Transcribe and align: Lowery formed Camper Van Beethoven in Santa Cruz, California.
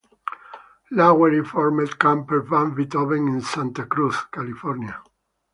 Lowery 0.89 1.45
formed 1.45 1.99
Camper 1.99 2.41
Van 2.41 2.73
Beethoven 2.73 3.27
in 3.27 3.41
Santa 3.41 3.85
Cruz, 3.85 4.15
California. 4.33 4.99